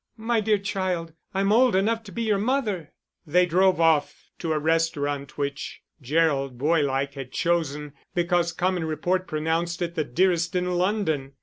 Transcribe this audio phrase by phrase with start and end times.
[0.17, 2.91] "My dear child, I'm old enough to be your mother."
[3.27, 9.79] They drove off to a restaurant which Gerald, boylike, had chosen, because common report pronounced
[9.83, 11.33] it the dearest in London.